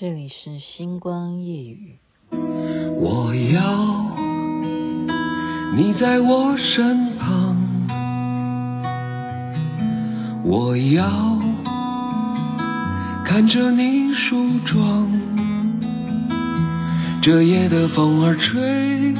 [0.00, 1.98] 这里是星光夜雨。
[2.98, 4.06] 我要
[5.76, 7.54] 你在我身旁，
[10.46, 11.38] 我要
[13.26, 15.10] 看着你梳妆，
[17.20, 19.14] 这夜的风儿吹，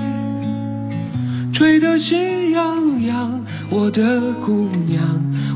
[1.53, 3.45] 吹得喜洋洋。
[3.71, 5.05] 我的姑娘，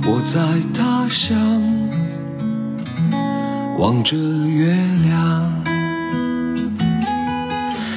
[0.03, 1.86] 我在他乡。
[3.79, 4.75] 望着月
[5.05, 5.53] 亮，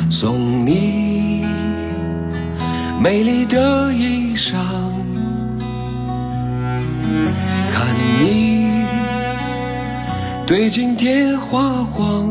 [0.09, 1.45] 送你
[3.02, 4.52] 美丽的衣裳，
[7.71, 8.67] 看你
[10.45, 12.27] 对镜贴花黄，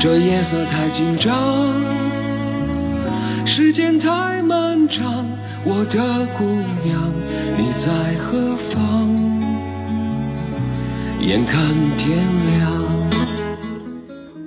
[0.00, 1.78] 这夜色太紧张，
[3.44, 5.26] 时间太漫长，
[5.66, 6.44] 我的姑
[6.88, 7.12] 娘，
[7.58, 9.17] 你在何方？
[11.28, 11.52] 眼看
[11.98, 12.72] 天亮，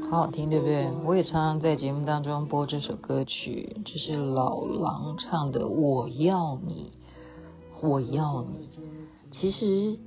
[0.09, 0.90] 好好听，对不对？
[1.05, 6.91] 我也常常在节目当中播这首歌曲，这是老狼唱的《我要你，
[7.84, 8.68] 我要你》。
[9.32, 9.99] 其实，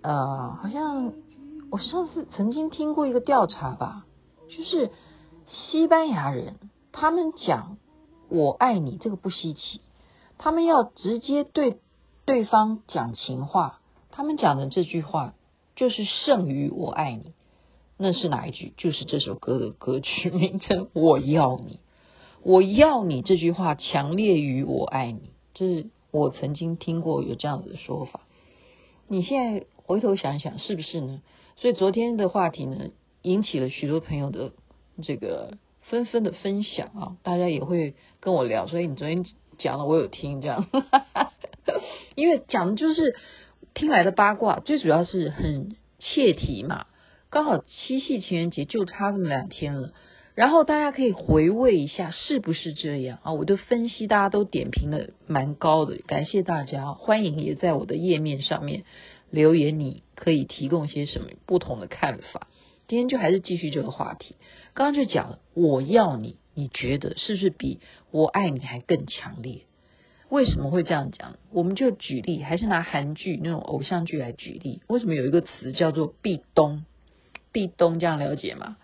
[0.00, 1.12] 呃，好像
[1.70, 4.04] 我上次曾经听过一个调查吧，
[4.48, 4.90] 就是
[5.46, 6.56] 西班牙人
[6.90, 7.76] 他们讲
[8.28, 9.80] “我爱你”这个不稀奇，
[10.38, 11.78] 他们要直接对
[12.24, 13.78] 对方讲情话，
[14.10, 15.34] 他们讲的这句话。
[15.82, 17.34] 就是胜于我爱你，
[17.96, 18.72] 那是哪一句？
[18.76, 20.90] 就是这首歌的歌曲名称。
[20.92, 21.80] 我要你，
[22.44, 28.20] 我要你这句话强烈于我爱你，这是我曾经听过有这样子的说法。
[29.08, 31.20] 你现在回头想想，是不是呢？
[31.56, 32.90] 所以昨天的话题呢，
[33.22, 34.52] 引起了许多朋友的
[35.02, 38.68] 这个纷纷的分享啊，大家也会跟我聊。
[38.68, 39.24] 所以你昨天
[39.58, 40.68] 讲了，我有听这样，
[42.14, 43.16] 因为讲的就是。
[43.74, 46.86] 听来的八卦，最主要是很切题嘛。
[47.30, 49.92] 刚好七夕情人节就差这么两天了，
[50.34, 53.32] 然后大家可以回味一下是不是这样啊？
[53.32, 58.84] 我的分析大家都点评的蛮高的，感谢大家，欢迎也在我的页面上面
[59.30, 62.48] 留言，你可以提供些什么不同的看法。
[62.88, 64.36] 今天就还是继续这个话题，
[64.74, 67.80] 刚刚就讲了，我要你，你觉得是不是比
[68.10, 69.62] 我爱你还更强烈？
[70.32, 71.36] 为什么会这样讲？
[71.50, 74.80] 我们就举例，还是拿韩剧那种偶像剧来举例。
[74.86, 76.86] 为什么有一个词叫做壁咚？
[77.52, 78.78] 壁咚这样了解吗？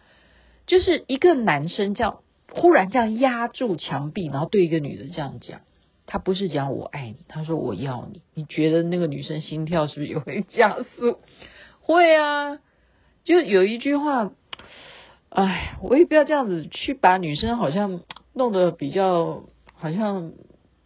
[0.67, 2.19] 就是一个男生这样
[2.53, 5.63] 忽然这样压住墙壁，然后对一个女的这样讲，
[6.05, 8.21] 他不是讲我爱你，他说我要你。
[8.35, 11.19] 你觉得那个女生心跳是不是也会加速？
[11.81, 12.59] 会啊，
[13.25, 14.33] 就有一句话，
[15.31, 18.03] 哎，我也不要这样子去把女生好像
[18.35, 20.35] 弄得比较好像。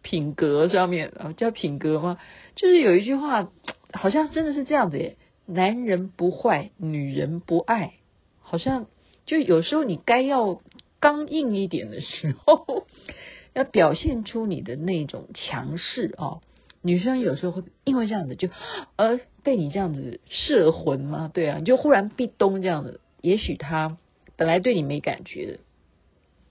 [0.03, 2.19] 品格上面啊，叫品格吗？
[2.55, 3.49] 就是有一句话，
[3.91, 5.17] 好像真的是这样子耶。
[5.45, 7.93] 男人不坏，女人不爱，
[8.41, 8.85] 好像
[9.25, 10.61] 就有时候你该要
[10.99, 12.85] 刚硬一点的时候，
[13.53, 16.41] 要表现出你的那种强势哦。
[16.81, 18.49] 女生有时候会因为这样子就
[18.97, 21.31] 而被你这样子摄魂吗？
[21.33, 23.97] 对啊，你就忽然壁咚这样子，也许他
[24.35, 25.59] 本来对你没感觉的，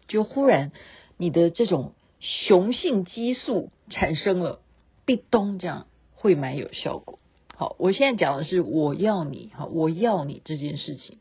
[0.08, 0.72] 就忽然
[1.18, 1.92] 你的这种。
[2.22, 4.60] 雄性激素产生了，
[5.04, 7.18] 壁咚这样会蛮有效果。
[7.56, 11.18] 好，我现在讲的是我要你，哈，我要你这件事情，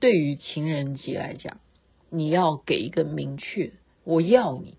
[0.00, 1.58] 对于情人节来讲，
[2.10, 3.70] 你要给一个明确
[4.02, 4.74] 我要你，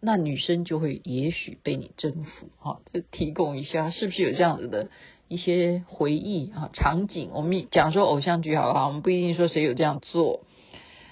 [0.00, 2.48] 那女生就会也许被你征服。
[2.58, 4.88] 哈，就提供一下，是不是有这样子的
[5.28, 7.30] 一些回忆啊场景？
[7.32, 8.88] 我们讲说偶像剧好不好？
[8.88, 10.40] 我们不一定说谁有这样做，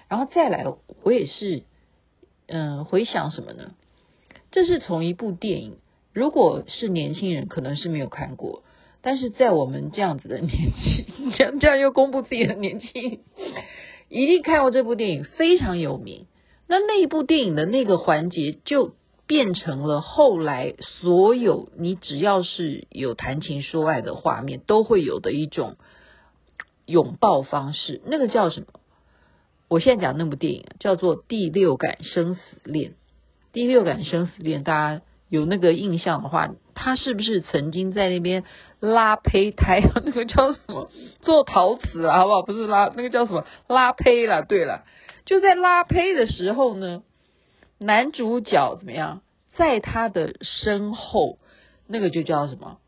[0.08, 0.66] 然后再来，
[1.04, 1.62] 我也是
[2.48, 3.74] 嗯回想什么呢？
[4.52, 5.78] 这是从一部电影，
[6.12, 8.62] 如果是年轻人，可能是没有看过，
[9.00, 13.20] 但是在我们这样子的年纪，这样这样又公布自己的年纪，
[14.08, 16.26] 一定看过这部电影，非常有名。
[16.68, 18.94] 那那一部电影的那个环节，就
[19.26, 25.76] 变成了后来所有你只要是有谈情说爱的画面，都会有的一种
[26.84, 28.02] 拥抱方式。
[28.06, 28.66] 那个叫什么？
[29.68, 32.90] 我现在讲那部电影叫做《第六感生死恋》。
[33.52, 38.44] 第六感生死恋，大家有那个印象的话，他是不是曾经在那边
[38.80, 39.82] 拉胚胎？
[40.04, 40.90] 那个叫什么？
[41.20, 42.42] 做陶瓷啊，好不好？
[42.42, 43.44] 不是拉，那个叫什么？
[43.68, 44.42] 拉胚了。
[44.44, 44.84] 对了，
[45.26, 47.02] 就在拉胚的时候呢，
[47.78, 49.20] 男主角怎么样？
[49.54, 51.38] 在他的身后，
[51.86, 52.78] 那个就叫什么？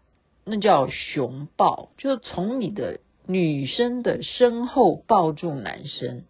[0.47, 6.25] 那叫熊抱，就是从你的女生的身后抱住男生，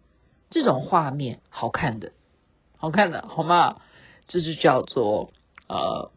[0.49, 2.11] 这种画面好看的，
[2.75, 3.77] 好看的，好吗？
[4.27, 5.31] 这就叫做
[5.67, 6.11] 呃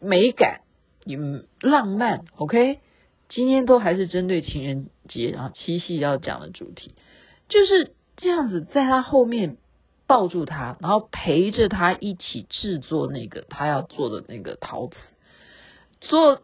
[0.00, 0.60] 美感，
[1.06, 2.80] 嗯，浪漫，OK。
[3.28, 6.94] 今天都还是针对情人节啊，七夕要讲的主题
[7.48, 9.58] 就是这样子，在他后面
[10.06, 14.96] 抱住他，然后陪着他一起制作那个他要做的那个陶瓷，
[16.00, 16.40] 做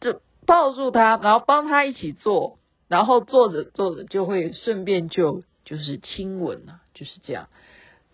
[0.00, 7.48] 就抱住他，然后帮他一起做，然后做着做着就会顺便就就是亲吻啊，就是这样。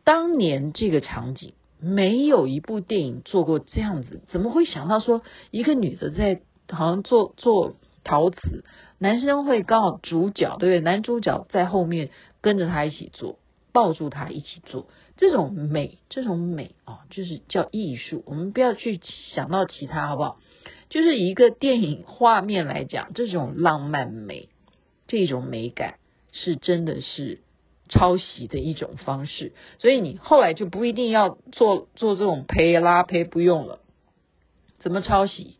[0.04, 1.52] 当年这个场景。
[1.80, 8.64] 没有一部电影做过这样子，怎么会想到说一个女的在好像做做陶瓷，
[8.98, 10.80] 男生会刚好主角对不对？
[10.80, 12.10] 男主角在后面
[12.40, 13.38] 跟着他一起做，
[13.72, 18.22] 抱住他一起做，这种美，这种美啊，就是叫艺术。
[18.26, 19.00] 我们不要去
[19.34, 20.38] 想到其他，好不好？
[20.88, 24.48] 就是一个电影画面来讲，这种浪漫美，
[25.06, 25.96] 这种美感
[26.32, 27.40] 是真的是。
[27.88, 33.80] 抄袭的一种方式，所以你后来就不一定要做做这种胚拉胚，不用了。
[34.78, 35.58] 怎么抄袭？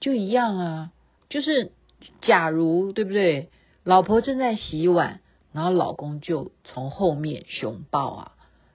[0.00, 0.90] 就一样啊，
[1.30, 1.72] 就是
[2.20, 3.50] 假如对不对？
[3.84, 5.20] 老婆正在洗碗，
[5.52, 8.32] 然后老公就从后面熊抱啊，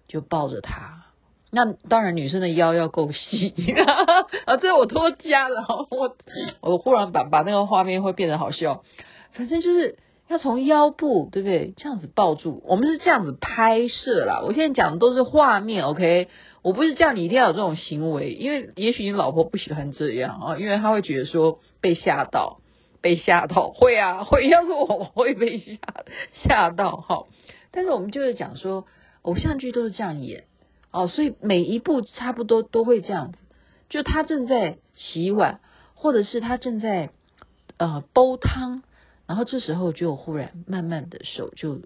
[0.08, 1.06] 就抱着她。
[1.52, 3.54] 那当然，女生的腰要够细
[4.46, 5.66] 啊， 这我多加了。
[5.90, 6.16] 我
[6.62, 8.84] 我忽然把把那个画面会变得好笑，
[9.34, 9.98] 反正就是。
[10.30, 11.74] 要从腰部，对不对？
[11.76, 14.42] 这样子抱住，我们是这样子拍摄啦。
[14.46, 16.28] 我现在讲的都是画面，OK？
[16.62, 22.60] 我不是叫你一定要有这种行为，因为也许你老婆不喜欢这样啊，因为她会觉得说被吓到，
[23.02, 24.48] 被吓到， 会啊，会。
[24.48, 25.78] 要是我，我会被吓
[26.44, 27.26] 吓到哈。
[27.72, 28.86] 但是我们就是讲说，
[29.24, 30.44] 偶像剧都是这样演
[30.92, 33.40] 哦，所以每一部差不多都会这样子，
[33.90, 35.60] 就他正在洗碗，
[35.96, 37.10] 或者是他正在
[37.78, 38.84] 呃煲汤。
[39.30, 41.84] 然后这时候就忽然慢慢的手就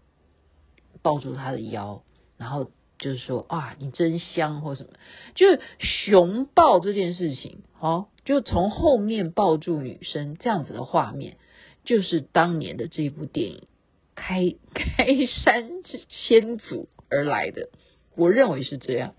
[1.02, 2.04] 抱住他的腰，
[2.38, 4.92] 然后就是说啊，你真香或什么，
[5.36, 11.36] 就是熊抱这件事情，哦，就从后面抱住女生这样子的画面，
[11.84, 13.68] 就是当年的这部电影
[14.16, 17.68] 开 开山之先祖而来的，
[18.16, 19.16] 我认为是这样，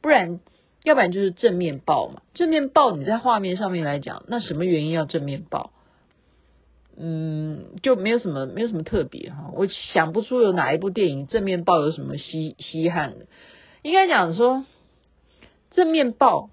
[0.00, 0.40] 不然
[0.82, 5.70] 要不然就是正面抱嘛，正面抱你在画面上面来讲，那什么原因要正面抱？
[6.96, 9.50] 嗯，就没有什么，没有什么特别哈。
[9.54, 13.26] 我想不出有哪一部电影正面抱有什么稀稀罕的。
[13.82, 14.64] 应该讲说，
[15.70, 16.50] 正面抱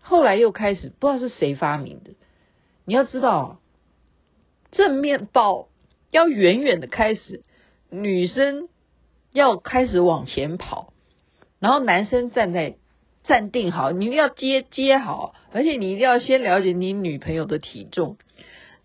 [0.00, 2.12] 后来又开始不知道是谁发明的。
[2.84, 3.60] 你要知道，
[4.70, 5.68] 正面抱
[6.10, 7.42] 要远远的开始，
[7.90, 8.68] 女生
[9.32, 10.92] 要开始往前跑，
[11.58, 12.76] 然后男生站在
[13.24, 18.16] 站定好，你一定要接接好，而且你一定要先了解你女朋友的体重。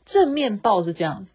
[0.05, 1.31] 正面抱是这样子，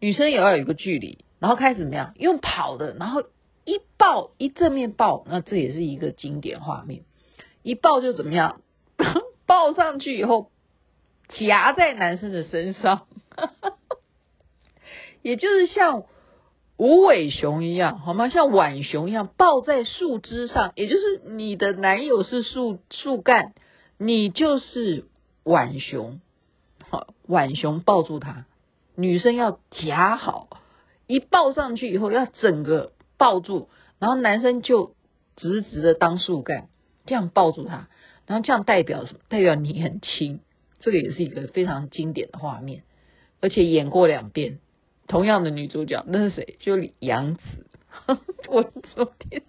[0.00, 2.14] 女生也要有一个距离，然后开始怎么样？
[2.16, 3.22] 用跑的，然后
[3.64, 7.02] 一抱一正面抱，那这也是一个经典画面。
[7.62, 8.60] 一抱就怎么样？
[9.46, 10.50] 抱上去以后
[11.28, 13.06] 夹在男生的身上，
[15.22, 16.04] 也就是像
[16.76, 18.28] 无尾熊一样，好吗？
[18.28, 23.54] 像浣熊一样抱在树枝上，也就是你的男友是树树干，
[23.98, 25.06] 你就是
[25.42, 26.20] 浣熊。
[27.26, 28.46] 浣熊抱住他，
[28.96, 30.48] 女生要夹好，
[31.06, 33.68] 一抱上去以后要整个抱住，
[33.98, 34.94] 然后男生就
[35.36, 36.68] 直直的当树干，
[37.06, 37.88] 这样抱住他，
[38.26, 39.20] 然后这样代表什么？
[39.28, 40.40] 代表你很轻，
[40.80, 42.82] 这个也是一个非常经典的画面，
[43.40, 44.58] 而且演过两遍，
[45.06, 46.56] 同样的女主角，那是谁？
[46.60, 47.42] 就杨紫。
[48.48, 49.42] 我昨天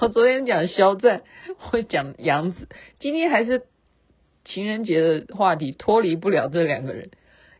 [0.00, 1.22] 我昨天讲肖战，
[1.70, 2.68] 我讲杨紫，
[2.98, 3.66] 今天还是。
[4.44, 7.10] 情人节的话题脱离不了这两个人，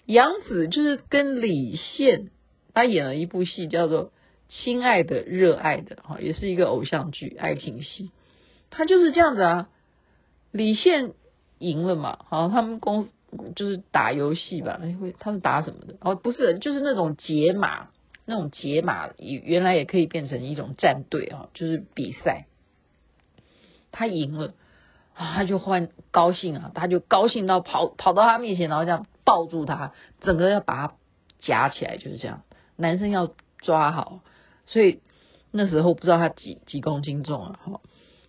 [0.06, 2.30] 杨紫就是跟李现，
[2.72, 4.06] 他演了一部戏叫做
[4.48, 8.10] 《亲爱的热爱的》哈，也是一个偶像剧爱情戏，
[8.70, 9.68] 他就是这样子啊。
[10.52, 11.12] 李现
[11.58, 13.08] 赢了嘛，好，他们公
[13.54, 15.96] 就是打游戏吧，哎，会他是打什么的？
[16.00, 17.90] 哦，不是，就是那种解码，
[18.24, 22.46] 那种解码原来也可以变成一种战队啊，就是比赛，
[23.92, 24.54] 他赢了。
[25.24, 30.94] 他就换高兴啊，他就高兴到跑跑到他面前，然后这样抱住他，整个要把他
[31.40, 32.42] 夹起来，就是这样。
[32.76, 34.20] 男生要抓好，
[34.66, 35.00] 所以
[35.50, 37.80] 那时候不知道他几几公斤重啊，哈。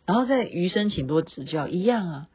[0.05, 2.27] 然后在余生请多指教一样啊，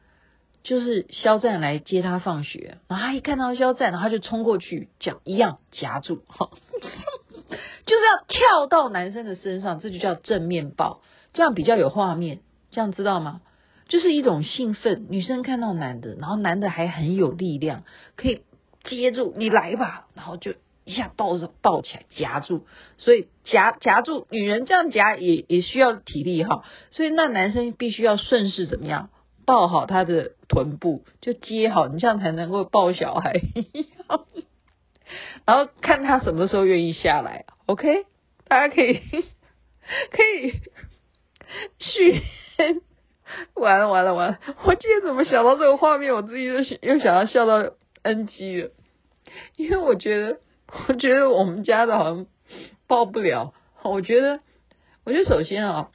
[0.63, 6.49] 就是肖战来接他放学，然后他一看到肖战，然后他就冲过去，讲一样夹住，哈，
[6.79, 11.01] 就是要跳到男生的身上，这就叫正面抱，
[11.33, 12.39] 这样比较有画面，
[12.71, 13.41] 这样知道吗？
[13.87, 17.83] 就是一种兴奋，女生看到男的，然后男的还很有力量，
[18.15, 18.41] 可以
[18.83, 20.53] 接住你来吧，然后就
[20.83, 22.65] 一下抱着抱起来夹住，
[22.97, 29.09] 所以夹夹住女人这样夹也也需要体力哈，所以那男生必须要顺势怎么样
[29.45, 33.41] 抱好他的臀部，就接好，你这样才能够抱小孩。
[35.45, 37.45] 然后看他什么时候愿意下来。
[37.65, 38.05] OK，
[38.49, 38.99] 大家可以
[40.11, 40.51] 可以
[41.79, 42.21] 续。
[43.55, 44.39] 完了完了完了！
[44.63, 48.71] 我今天怎么想到这个画面，我自己又又想要笑到 NG 了，
[49.55, 50.39] 因为我觉得
[50.87, 52.25] 我觉得我们家的好像
[52.87, 53.53] 报不了。
[53.83, 54.39] 我觉得
[55.05, 55.89] 我觉得首先啊，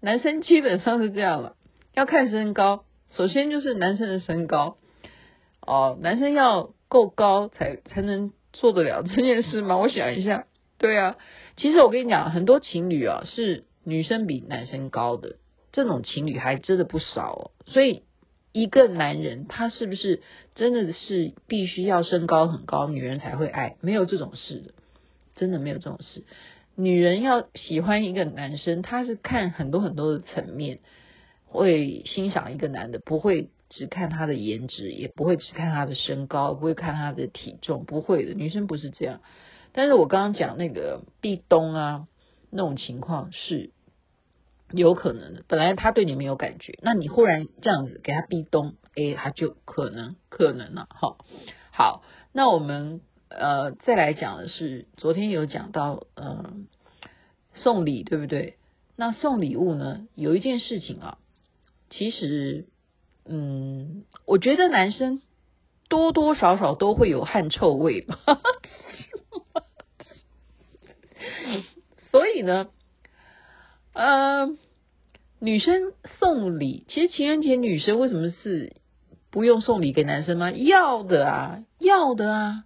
[0.00, 1.56] 男生基本上是这样了，
[1.94, 2.84] 要看身高。
[3.10, 4.78] 首先就是男生的身高
[5.60, 9.76] 哦，男生要够高才才能做得了这件事吗？
[9.76, 10.46] 我想一下，
[10.78, 11.16] 对啊，
[11.56, 15.36] 其实我跟你讲，很多情侣啊是女生比男生高的。
[15.72, 18.02] 这种情侣还真的不少哦，所以
[18.52, 20.20] 一个男人他是不是
[20.54, 23.76] 真的是必须要身高很高，女人才会爱？
[23.80, 24.74] 没有这种事的，
[25.34, 26.24] 真的没有这种事。
[26.76, 30.80] 女人要喜欢一个男生，他是看很多很多的层面，
[31.46, 39.22] 会欣赏一个男的，不会只看他的颜值，也不会只看他的身高，不会看他的体重，不会的，女生不是这样。
[39.72, 42.06] 但是我刚刚讲那个壁咚啊，
[42.50, 43.70] 那种情况是。
[44.72, 51.18] 有可能的，本来他对你没有感觉，那你忽然这样子给他壁咚，诶，他就可能可能了，好，
[51.70, 52.02] 好，
[52.32, 56.52] 那我们呃再来讲的是，昨天有讲到呃
[57.54, 58.56] 送礼对不对？
[58.96, 61.18] 那送礼物呢，有一件事情啊，
[61.90, 62.66] 其实
[63.24, 65.22] 嗯，我觉得男生
[65.88, 68.18] 多多少少都会有汗臭味吧，
[72.10, 72.68] 所以呢。
[73.92, 74.48] 呃，
[75.38, 78.74] 女生送礼，其实情人节女生为什么是
[79.30, 80.50] 不用送礼给男生吗？
[80.50, 82.64] 要的啊，要的啊，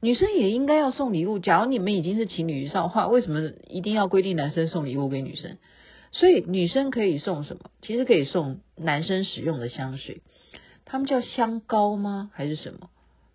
[0.00, 1.38] 女生也应该要送礼物。
[1.38, 5.56] 假如你们已经是情侣上的话，为什么一定要规定男生送礼物给女生？
[6.12, 7.70] 所以女生可以送什么？
[7.80, 10.20] 其实可以送男生使用的香水，
[10.84, 12.30] 他们叫香膏吗？
[12.34, 12.90] 还是什么？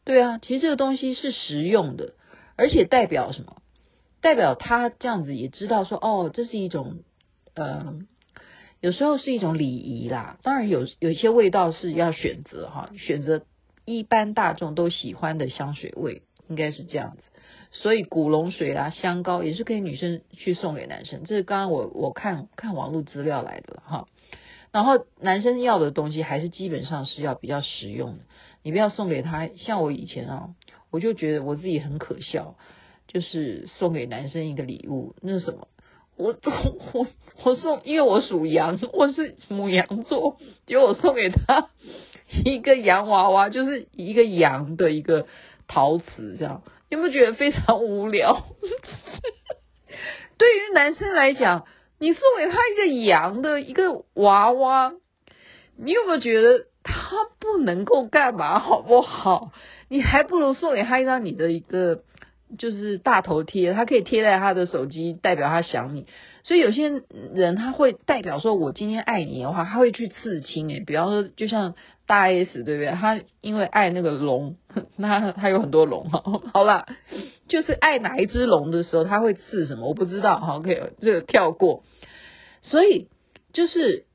[0.06, 2.14] 对啊，其实这个东西是实用的，
[2.56, 3.59] 而且代表什么？
[4.22, 7.00] 代表他这样子也知道说，哦，这是一种，
[7.54, 8.00] 呃，
[8.82, 10.38] 有时候是一种礼仪啦。
[10.44, 13.44] 当然有有一些味道是要选择哈，选择
[13.86, 17.24] 一般大众都喜欢的香水味，应该是这样子。
[17.72, 21.24] 所以古龙水啦、香膏也是可以女生去送给男生。
[21.24, 24.08] 这是刚刚我我看看网络资料来的哈。
[24.72, 28.24] 然后男生要的东西还是基本上是要比较实用的，
[28.64, 29.48] 你不要送给他。
[29.56, 30.50] 像我以前啊，
[30.90, 32.56] 我就觉得我自己很可笑。
[33.12, 35.68] 就是送给男生一个礼物，那是什么？
[36.16, 36.36] 我
[36.94, 37.08] 我
[37.44, 40.38] 我送，因为我属羊，我是母羊座，
[40.68, 41.70] 结果我送给他
[42.46, 45.26] 一个洋娃娃，就是一个羊的一个
[45.68, 46.62] 陶瓷，这样，
[46.92, 48.46] 你有没有觉得非常无聊？
[50.38, 51.66] 对于男生来讲，
[51.98, 54.94] 你送给他一个羊的一个娃娃，
[55.78, 58.60] 你有没有觉得他不能够干嘛？
[58.60, 59.52] 好不好？
[59.88, 62.04] 你还不如送给他一张你的一个。
[62.58, 66.08] 就是大头贴，他可以贴在他的手机，代表他想你。
[66.44, 67.04] 所以有些
[67.34, 70.84] 人他会代表说，我今天爱你的话，他会去刺青诶。
[70.86, 71.76] 比方说，就像
[72.08, 72.92] 大 S 对不对？
[72.92, 74.56] 他因为爱那个龙，
[74.98, 76.24] 那他有很多龙哈。
[76.54, 76.86] 好啦，
[77.48, 79.88] 就是爱哪一只龙的时候，他会刺什么？
[79.88, 81.84] 我不知道好，可以这个跳过。
[82.62, 83.08] 所以
[83.54, 84.06] 就是。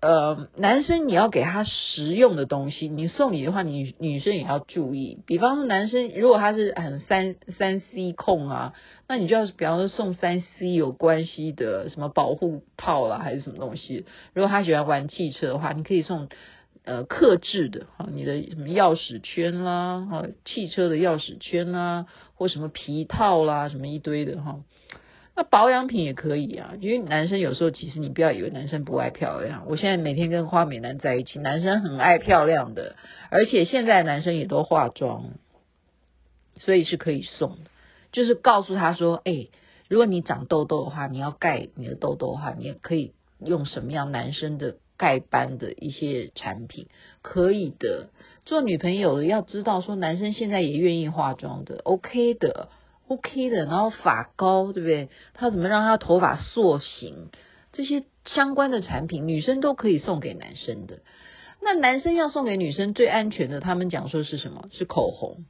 [0.00, 5.18] 呃，男生你要给他实用的东西，你送礼的话，你女生也要注意。
[5.26, 8.72] 比方说，男生如果他是很三三 C 控啊，
[9.08, 14.06] 那你就要比方说送三 C 有关系的什么保护套啦，还是什么东西。
[14.32, 16.30] 如果他喜欢玩汽车的话，你可以送
[16.84, 24.60] 呃克制的哈，你的什么钥匙圈啦，哈，汽车的钥匙圈啦，或什么皮套啦，什么一堆的哈。
[25.36, 32.96] 那保养品也可以啊，因为男生有时候其实你不要以为男生不爱漂亮，我现在每天跟花美男在一起，男生很爱漂亮的，
[33.30, 35.30] 而且现在男生也都化妆，
[36.56, 37.70] 所以是可以送的。
[38.12, 39.46] 就是告诉他说，哎，
[39.88, 46.88] 如果你长痘痘的话，你要盖你的痘痘的话，你也可以用什么样男生的盖斑的一些产品，
[47.22, 48.08] 可以的。
[48.44, 52.68] 做女朋友的要知道说，男生现在也愿意化妆的，OK 的。
[53.10, 55.08] OK 的，然后发膏，对不对？
[55.34, 57.30] 他怎么让他头发塑形？
[57.72, 61.00] 这些相关的产品，女生都可以送给男生的。
[61.60, 64.68] 那男生要送给女生最安全的，他们讲说是什么？
[64.70, 65.44] 是口红，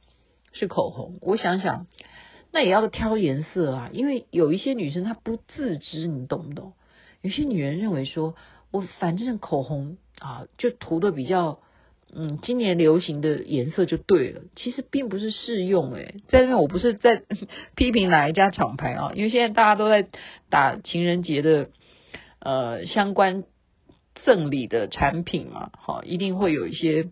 [0.53, 1.19] 是口红。
[1.21, 1.85] 我想想，
[2.51, 6.73] 那也要挑颜色啊，因为有一些女生她不自知，你懂不懂？
[7.21, 8.33] 有些女人认为说，
[8.71, 11.59] 我反正口红啊，就涂的比较。
[12.13, 17.23] 嗯，今年流行的颜色就对了，其实并不是适用诶，在这边我不是在
[17.75, 20.07] 批评哪一家厂牌啊，因为现在大家都在
[20.49, 21.69] 打情人节的
[22.39, 23.43] 呃相关
[24.25, 27.09] 赠礼的产品嘛，好，一定会有一些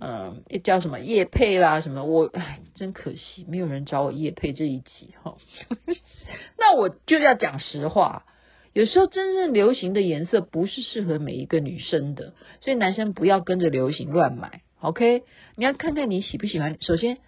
[0.00, 5.36] 嗯，叫什么叶配啦什么，我哎，真可惜，没有人找我叶配这一集哈。
[6.58, 8.24] 那我就要讲实话，
[8.72, 15.24] 有时候真正流行的颜色不是适合每一个女生的，所以男生不要跟着流行乱买，OK？
[15.56, 16.78] 你要看看你喜不喜欢。
[16.80, 17.18] 首先，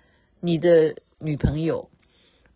[0.40, 1.90] 你的女朋友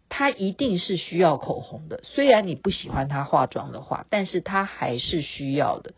[0.09, 5.95] 她一定是需要口红的，虽然你不喜欢她化妆的话，但是她还是需要的。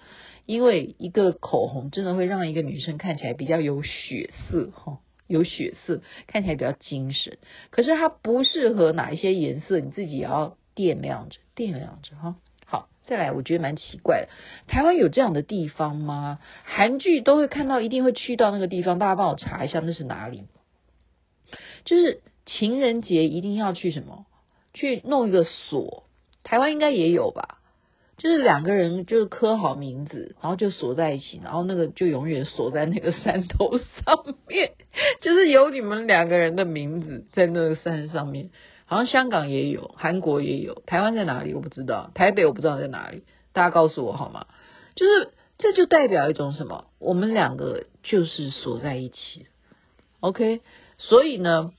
[0.47, 7.39] 因为一个口红真的会让一个女生看起来比较有血色哈，有血色，看起来比较精神。
[7.71, 12.35] 可是它不适合哪一些颜色，你自己也要掂量着，掂量着哈。
[13.11, 14.29] 再来，我觉得蛮奇怪的，
[14.69, 16.39] 台湾有这样的地方吗？
[16.63, 20.45] 韩剧都会看到，一定会去到那个地方，大家帮我查一下那是哪里？
[21.85, 24.27] 就是情人节一定要去什么？
[24.73, 26.05] 去弄一个锁，
[26.45, 27.59] 台湾应该也有吧？
[28.17, 34.71] 就是两个人就是刻好名字，然后就锁在一起，然后那个就永远锁在那个山头上面，
[35.21, 38.51] 就是有你们两个人的名字在那个山上面。
[38.91, 44.49] 好像香港也有，韩国也有，台湾在哪里我不知道，台北我不知道在哪里，大家告诉我好吗？
[44.97, 46.87] 就是这就代表一种什么？
[46.99, 49.47] 我们两个就是锁在一起
[50.19, 50.63] ，OK？
[50.99, 51.71] 所以呢，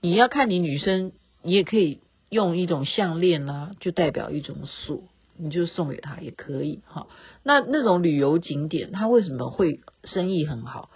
[0.00, 5.02] 你要看你女生，你也可以用一种项链啊，就代表一种锁。
[5.36, 7.06] 你就送给他也可以哈。
[7.42, 10.88] 那那种旅游景点，他为什么会生意很好？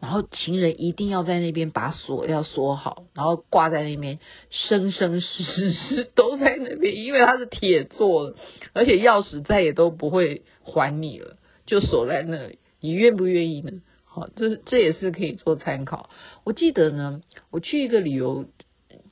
[0.00, 4.18] 然后情人一定要在那边把锁要锁好，然后挂在那边，
[4.50, 8.36] 生生世世都在那边，因为它是铁做的，
[8.72, 12.58] 而且钥匙再也都不会还你了，就锁在那里。
[12.80, 13.82] 你愿不愿意呢？
[14.04, 16.10] 好，这这也是可以做参考。
[16.44, 18.46] 我记得呢，我去一个旅游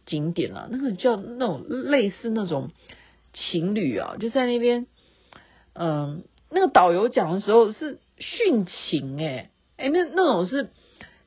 [0.06, 2.70] 景点啊，那个叫那种类似那种。
[3.34, 4.86] 情侣啊，就在那边，
[5.74, 10.68] 嗯，那个导游讲的时候是殉情诶、诶、欸，那那种是，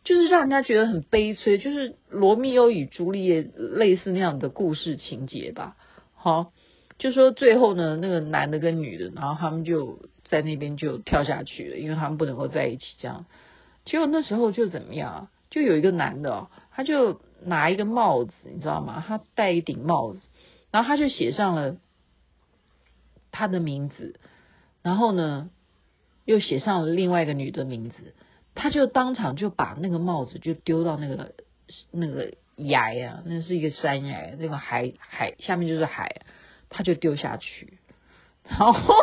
[0.03, 5.75] 就是让人家觉得很悲催，就是罗密欧与朱丽叶类似那样的故事情节吧。
[6.13, 6.53] 好，
[7.00, 13.26] 就说最后呢，那个男的跟女的，然后他们就在那边就跳下去了，因为他们不能够在一起这样。
[13.86, 15.30] 结果那时候就怎么样？
[15.49, 19.04] 就有一个男的，他就拿一个帽子，你知道吗？
[19.08, 20.19] 他戴一顶帽子，
[20.69, 21.78] 然后他就写上了。
[23.34, 24.19] 他的名字，
[24.84, 25.49] 然后呢，
[26.26, 28.13] 又写上了另外一个女的名字，
[28.56, 31.34] 他就当场就把那个帽子就丢到那个
[31.92, 36.22] 那个崖呀，那是一个山崖，那个海海下面就是海，
[36.70, 37.78] 他就丢下去，
[38.48, 38.94] 然后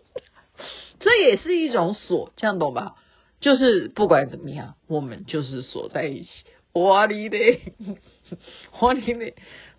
[1.00, 2.96] 这也是一种锁，这样懂吧？
[3.40, 6.28] 就是不管怎么样，我们就是锁在一起，
[6.72, 7.72] 哇哩嘞，
[8.80, 9.34] 哇哩嘞。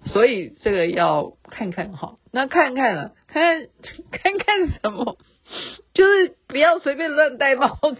[0.06, 5.18] 所以这个要看看哈，那看看了，看看看看什么，
[5.94, 7.98] 就是不要随便乱戴帽，子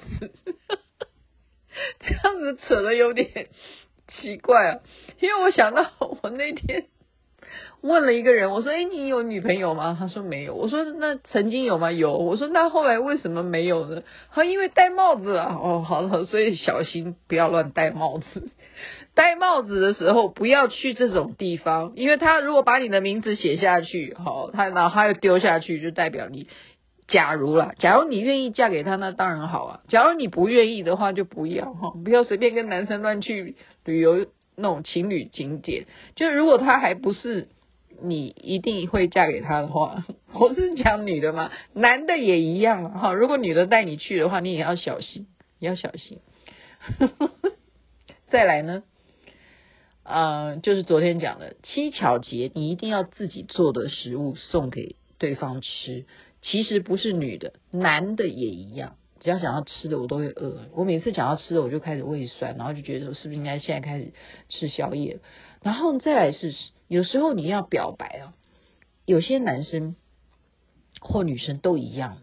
[2.70, 3.48] 扯得有点
[4.08, 4.80] 奇怪啊。
[5.20, 6.86] 因为我想到我那天
[7.82, 10.54] 问了一个人，我说：“哎，你有女朋友吗？”他说没有。
[10.54, 12.18] 我说：“那曾经有吗？”有。
[12.18, 15.58] 我说：“那后来为什么没有呢？”他因为戴帽子啊。
[15.62, 18.50] 哦，好了，所以小心不要乱戴帽子。
[19.16, 26.48] 戴帽子的时候不要去这种地方，因为他如果把你的名字写下去，好，他然后他又丢下去，就代表你。
[27.10, 29.82] 假如啦，假如你愿意嫁给他，那当然好啊。
[29.88, 35.86] 假如你不愿意的话，就不要哈，不要随便跟男生乱去旅游那种情侣景点。
[36.16, 37.50] 就如果他还不是
[38.02, 43.14] 你一定会嫁给他的话， 我是讲女的嘛，男的也一样哈。
[43.14, 45.28] 如果女的带你去的话，你也要小心，
[45.60, 46.20] 也要小心。
[48.30, 48.84] 再来呢？
[50.04, 56.06] 呃，就是昨天讲的七巧节，你一定要自己做的食物送给对方吃。
[56.42, 58.96] 其实不是女的，男的也一样。
[59.20, 60.68] 只要想要吃的，我都会饿。
[60.74, 64.14] 我每次想要吃的，我就开始胃酸，然后就觉得是不是应该现在开始
[64.48, 65.20] 吃宵夜？
[65.62, 66.56] 然后再来是，
[66.88, 68.34] 有时候你要表白啊，
[69.06, 69.96] 有些男生
[71.02, 72.20] 或女生都一样。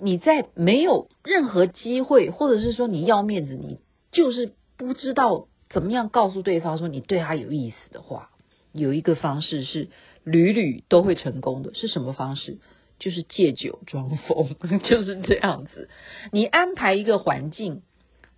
[0.00, 3.78] 你在没有任何机会，或者是说你要面子，你
[4.12, 5.46] 就是不知道。
[5.72, 8.30] 怎么样告诉对方说你对他有意思的话？
[8.72, 9.88] 有一个方式是
[10.24, 12.58] 屡屡都会成功的，是什么方式？
[13.00, 15.88] 就是借酒装疯， 就是这样子。
[16.30, 17.82] 你安排一个环境，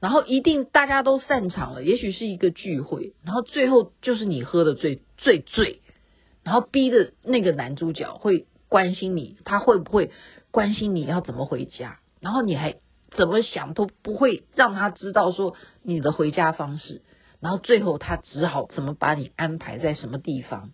[0.01, 5.83] 然后一定大家都散场了，也许是一个聚会，然后最后就是你喝的最最醉，
[6.43, 10.11] 然后逼的那个男主角会关心你，他会不会
[10.51, 11.99] 关心你要怎么回家？
[12.21, 12.77] 然后你还
[13.11, 17.03] 怎么想都不会让他知道说你的回家方式。
[17.41, 20.71] 然后最后他只好怎么把你安排在什么地方，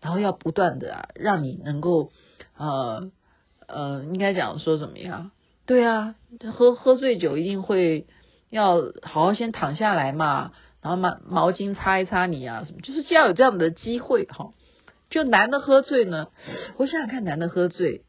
[0.00, 2.12] 然后要不断的，让你能够
[2.56, 3.10] 呃
[3.72, 5.30] 呃，应该讲说怎么样？
[5.64, 6.14] 对啊，
[6.52, 8.06] 喝喝醉酒一定会
[8.50, 14.50] 要好好先躺下来嘛，然后毛毛巾擦一擦你啊，什么，就是要有这样的机会哈。
[15.08, 16.28] 就男的喝醉呢，
[16.76, 18.02] 我想想看，男的喝醉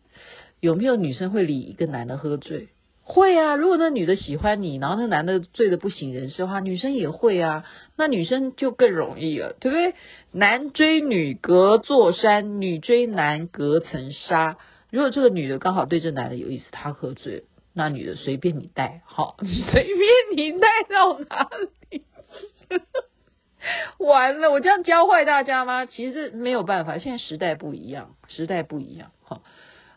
[0.60, 2.70] 有没有女生会理一个男的喝醉？
[3.06, 7.66] 会啊，如果那女的喜欢你，然后那男的醉的不省人事的话，女生也会啊，
[7.98, 9.94] 那女生就更容易了，对不对？
[10.32, 14.58] 男追女隔座山，女追男隔层纱。
[14.94, 19.98] 如果这个女的刚好对这男的有意思，他喝醉了，那女的随便你带，好， 随便
[20.38, 21.50] 你带到哪
[21.90, 22.06] 里。
[23.98, 25.88] 完了，我这样教坏大家吗？
[25.88, 29.12] 其实没有办法，现在时代不一样，时代不一样。
[29.24, 29.42] 哈，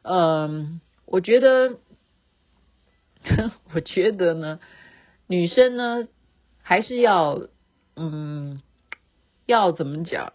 [0.02, 1.76] 嗯，我觉得。
[3.74, 4.60] 我觉得呢，
[5.26, 6.06] 女生呢
[6.62, 7.48] 还是要，
[7.96, 8.62] 嗯，
[9.46, 10.32] 要怎么讲？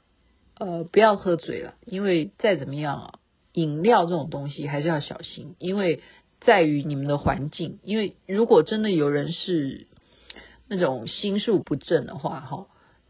[0.60, 3.14] 呃，不要喝醉了，因为再怎么样啊，
[3.54, 6.02] 饮料这种东西还是要小心，因为
[6.40, 7.80] 在于你们的环境。
[7.84, 9.88] 因为如果真的有人是
[10.68, 12.68] 那种心术不正的话，哈，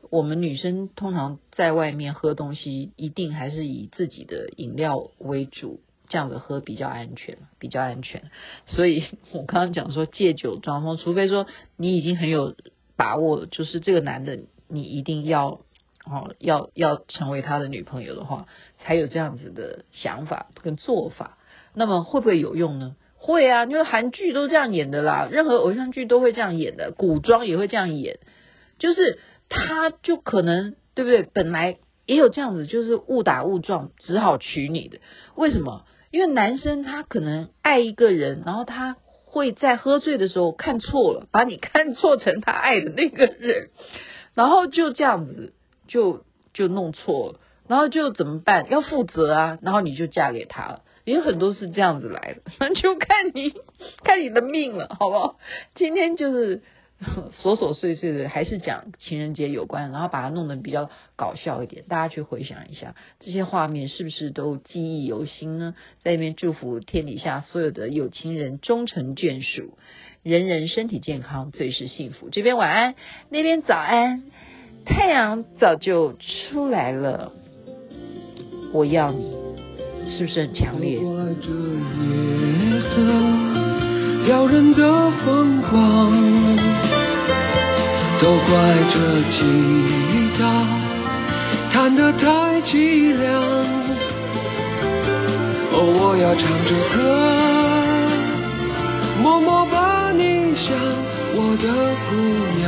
[0.09, 5.79] 我们女生通常在外面喝东西，一定还是以自己的饮料为主。
[6.09, 8.23] 这样子喝比较安全，比较安全。
[8.65, 12.53] 所以我刚刚讲说借酒装疯，除非说你已经很有
[12.97, 15.61] 把握，就是这个男的你一定要
[16.11, 18.47] 哦，要要成为他的女朋友的话，
[18.79, 21.37] 才有这样子的想法跟做法。
[21.73, 22.95] 那么会不会有用呢？
[23.15, 28.19] 会啊，因为韩剧都这样演的啦，任何偶像剧都会这样演的，古装也会这样演。
[28.77, 31.23] 就是他就可能对不对？
[31.23, 34.99] 本来也有这样子，就是误打误撞，只好娶你的。
[35.35, 35.85] 为什么？
[36.09, 43.69] 因为男生他可能爱一个人，然后他会在喝醉的时候看错了，把你 看错成他爱的那个人，
[44.33, 45.53] 然后就这样子
[45.91, 46.23] 就
[46.53, 48.69] 就弄错了，然后就怎么办？
[48.69, 50.83] 要负责啊，然后你就嫁给他了。
[51.03, 53.53] 也有很多是这样子来的，那就看你
[54.03, 55.37] 看你的命了，好不好？
[55.75, 56.61] 今天就是。
[57.41, 65.73] 琐琐碎碎的，还是讲情人节有关，然后把它弄得比较搞笑一点，大家去回想一下这些画面，是不是都记忆犹新呢？
[66.03, 69.79] 在那边祝福天底下所有的有情人终成眷属，
[70.21, 72.29] 人人身体健康，最是幸福。
[72.29, 72.93] 这边晚安，
[73.29, 74.21] 那边早安，
[74.85, 77.31] 太阳早就出来了，
[78.73, 79.25] 我要你，
[80.17, 80.99] 是不是很强烈？
[84.25, 86.11] 撩人的风光，
[88.21, 88.95] 都怪这
[89.31, 89.37] 吉
[90.37, 90.41] 他
[91.73, 93.41] 弹得太凄凉。
[95.73, 96.99] 哦，我要唱着歌，
[99.21, 100.69] 默默把你想，
[101.33, 101.65] 我的
[102.07, 102.11] 姑
[102.59, 102.63] 娘，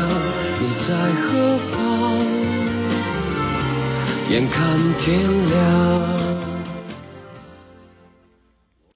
[0.59, 0.89] 你在
[1.21, 1.29] 何
[1.71, 2.02] 方？
[4.29, 6.22] 眼看天亮。